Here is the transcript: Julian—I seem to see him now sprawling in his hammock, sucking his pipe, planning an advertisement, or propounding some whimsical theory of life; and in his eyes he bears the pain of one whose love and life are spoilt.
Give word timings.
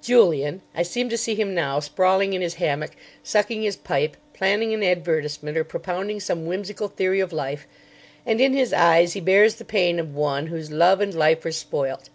Julian—I 0.00 0.84
seem 0.84 1.08
to 1.08 1.18
see 1.18 1.34
him 1.34 1.56
now 1.56 1.80
sprawling 1.80 2.34
in 2.34 2.40
his 2.40 2.54
hammock, 2.54 2.92
sucking 3.24 3.62
his 3.62 3.74
pipe, 3.74 4.16
planning 4.32 4.72
an 4.72 4.80
advertisement, 4.84 5.56
or 5.58 5.64
propounding 5.64 6.20
some 6.20 6.46
whimsical 6.46 6.86
theory 6.86 7.18
of 7.18 7.32
life; 7.32 7.66
and 8.24 8.40
in 8.40 8.52
his 8.54 8.72
eyes 8.72 9.14
he 9.14 9.20
bears 9.20 9.56
the 9.56 9.64
pain 9.64 9.98
of 9.98 10.14
one 10.14 10.46
whose 10.46 10.70
love 10.70 11.00
and 11.00 11.12
life 11.14 11.44
are 11.44 11.50
spoilt. 11.50 12.10